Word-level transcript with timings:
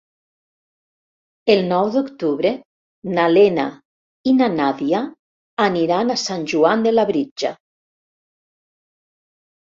El 1.55 1.59
nou 1.71 1.91
d'octubre 1.95 2.51
na 3.17 3.25
Lena 3.33 3.67
i 4.33 4.33
na 4.39 4.49
Nàdia 4.55 5.03
aniran 5.67 6.15
a 6.15 6.17
Sant 6.23 6.49
Joan 6.57 6.89
de 6.89 6.97
Labritja. 6.97 7.55